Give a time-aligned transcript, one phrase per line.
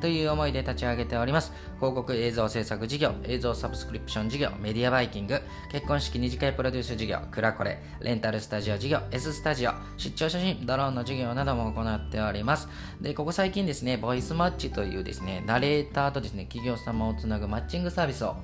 [0.00, 1.52] という思いで立ち上げております。
[1.76, 12.68] 広告映像制作事業、映像サブスクリプション事業、メディアバイキング、結婚式二次会プロデュース事業、クラコレ、レンタルスタジオ事業、S スタジオ、出張写真、ドローンの事業なども行っております。
[13.00, 18.36] で、ここ最近ですね、ボイスマッチというですね、ナレーターとですね、企業様をつなぐマッチングサービスを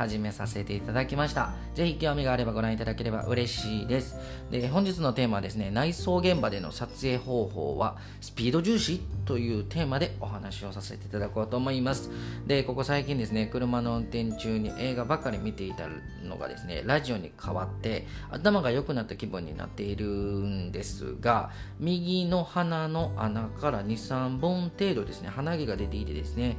[0.00, 1.52] 始めさせていただきました。
[1.74, 4.16] ぜひ興味があればご覧いただければ嬉しいです。
[4.50, 12.10] で、本日のテーマはですね、内装現場での撮影方法はスピード重視というテーマでお話をさせていただこうと思います。
[12.46, 15.86] で、ここ最近ですね、車の運転中に映画ばかり見ていた
[16.24, 26.56] のがですね、ラジオに変わって頭が良くなった気分になっているんですが、右の鼻の穴から2、3本程度ですね、鼻毛が出ていてですね、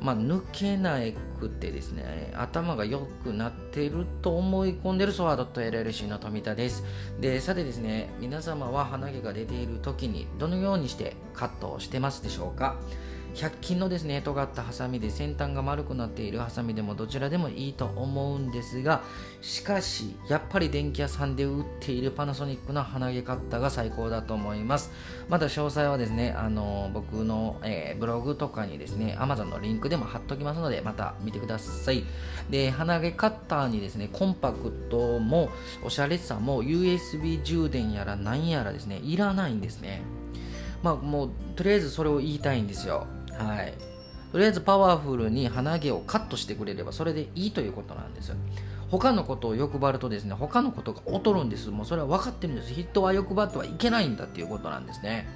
[0.00, 0.98] まあ、抜けな
[1.38, 6.84] くてですね、頭が良くなっていると思い込んでるソワード .LLC の富田です。
[7.20, 12.76] で、さてですね、皆様は鼻毛が出ている時にどのようにしてカットをしてますでしょうか？
[13.34, 19.02] 100均のですね、尖ったハサミで先端が丸くなっているハサミでもどちらでもいいと思うんですが、
[19.40, 24.90] しかし、やっぱり電気屋さんで売っているパナソニックの鼻毛カッターが最高だと思います。
[25.28, 32.04] また詳細はですね、あの僕の、えーブログとかにですね、Amazon のリンクでも貼っときますので、また見てください。
[32.48, 35.50] で、鼻毛カッターにですね、コンパクトも
[35.84, 40.02] おしゃれさも USB 充電やら何やらですね、いらないんですね。
[40.82, 43.06] まあもう、とりあえずそれを言いたいんですよ。
[43.44, 43.74] はい。
[44.32, 48.36] とりあえずパワフルに鼻毛をカットしてくれればそれでいいということなんですよ。
[48.90, 51.70] 他のことを欲張るとですね、他のことが劣るんです。
[51.70, 52.72] もうそれは分かってるんです。
[52.72, 55.28] 人は欲張ってはいけないんだっていうことなんですね。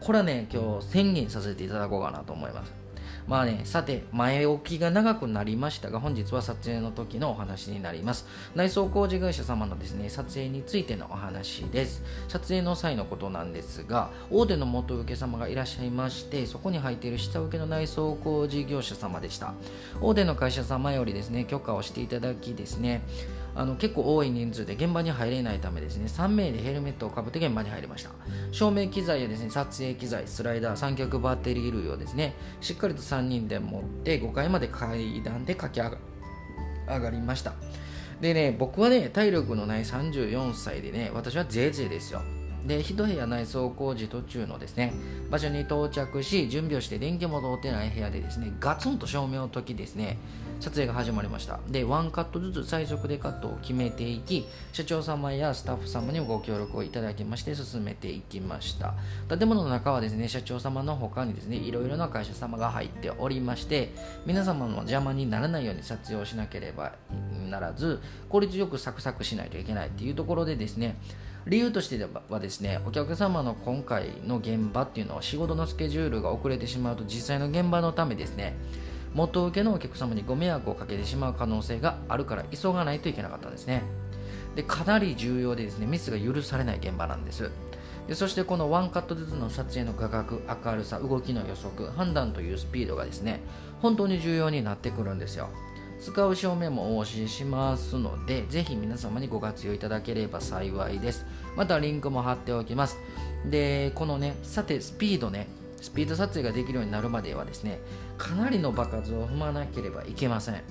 [0.00, 2.72] これはね、今日宣言させていただこうかなと思います。
[3.28, 8.26] まあね、さて、前置きが長くなりましたが、本日は撮影の時のお話になります。
[8.54, 12.02] 内装工事会社様のですね、撮影についてのお話です。
[12.28, 19.52] 撮影の際のことなんですが、大手の元請け様がいらっしゃいまして、そこに入っている下請けの内装工事業者様でした。
[20.00, 23.02] 大手の会社様よりですね、許可をしていただきですね、
[23.58, 26.06] あの結構多い人数で現場に入れないためですね。
[26.06, 28.10] 3名でヘルメットをかぶって現場に入りました。
[28.52, 37.54] 照明機材やですね撮影機材スライダー三脚バッテリー類をですねしっかりと3人で持って5階まで階段で駆け上が上がりました。
[38.20, 42.22] でね僕はね体力のない34歳でね私はぜいぜいですよ。
[42.68, 44.92] で一部屋内装工事途中のですね
[45.30, 50.18] 場所に到着し準備をして電気も通ってない部屋でですねガツンと照明を解きですね
[50.60, 51.60] 撮影が始まりました。
[51.68, 58.94] でワンカットずつ最速でカットを決めていき社長様やスタッフ様にもご協力をいただきまして進めていきました。
[59.28, 63.94] 建物の中はですね社長様の他にですねいろいろな会社様が入っておりまして
[64.26, 66.92] 皆様の邪魔にならないように撮影をしなければ
[67.48, 70.96] ならず効率よくサクサクしないといけないっていうところでですね
[71.46, 78.54] 理由としてはですねお客様の今回の現場っていうのは仕事のスケジュールが遅れてしまうと実際の現場のためですね
[79.14, 83.82] 元請けのお客様にご迷惑をかけてしまう可能性があるから急がないといけなかったんですね。
[84.54, 87.50] でかなり重要でですねミスが許されない現場なんです。
[88.06, 93.40] でそしてこのワンカットずつの撮影の画角明るさ動きの予測判断というスピードがですね
[93.82, 95.50] 本当に重要になってくるんですよ。
[96.00, 101.26] 使う照明もお教えしますので、ぜひ皆様にご活用いただければ幸いです。
[101.56, 102.98] またリンクも貼っておきます。
[103.50, 105.48] で、このね、さてスピードね、
[105.80, 107.80] スピード撮影ができるようになるまではですね、
[108.16, 110.62] かなりの場数を踏まなければいけません。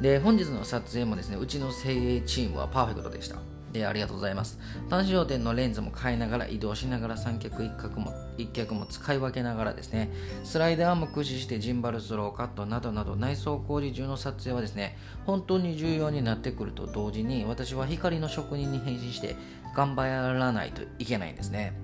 [0.00, 3.38] で、本日の撮影もですね、うちの精鋭チームはパーフェクトでした。
[3.72, 4.58] で、ありがとうございます。
[4.88, 10.10] 単焦点のレンズも変えながら移動しながら三脚一角も一脚も使い分けながらですね、
[10.44, 14.96] スライダーも駆使してジンバルスローカットなどなど内装工事中の撮影はですね、
[15.26, 19.36] 本当に重要になってくると同時に私は光の職人に変身して
[19.76, 21.74] 頑張らないといけないんですね。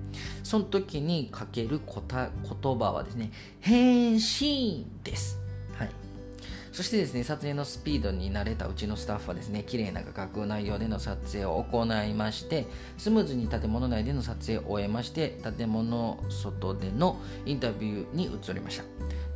[0.43, 1.99] その時にかける言
[2.79, 5.44] 葉はですね、変身です。
[6.75, 12.65] そしてですね、撮影のスピードに慣れたうちのスタッフはですね、綺麗な画角内容での撮影を行いまして、
[12.97, 18.83] スムーズに建物内での撮影を終えまして、建物外でのインタビューに移りました。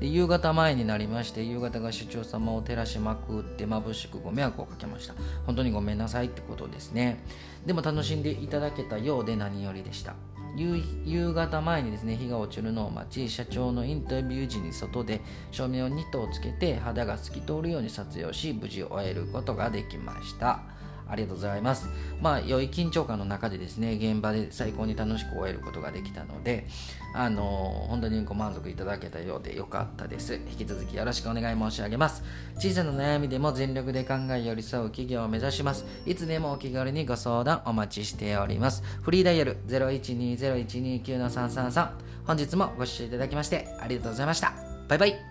[0.02, 5.14] で夕方前になりまして、夕方が社長様を照らしまくって眩しくご迷惑をかけました。
[5.46, 7.24] 本当にごめんなさいってことですね。
[7.66, 10.14] でも楽しんでいただけたようで何よりでした。
[10.56, 20.62] 夕方前にですね日が落ちるのを待ち社長のインタビュー時に外で照明を2灯つけて肌が透き通るように撮影をし無事終えることができました。
[21.10, 21.90] ありがとうございます。
[22.22, 26.68] まあ良い緊張感の中でですね現場で最高に楽しく終えることができたので
[27.14, 30.36] あの本当にご満足いただけたようでよかったです。
[30.36, 32.24] 引き続きよろしくお願い申し上げます。
[32.58, 35.86] 小さな悩みでも全力で考え寄り添う企業を目指します。
[36.06, 38.84] いつでもお気軽にご相談お待ちしております。
[39.02, 41.92] フリーダイヤル0120129333
[42.26, 44.54] 本日もご視聴いただきましてありがとうございました。
[44.88, 45.29] バイバイ。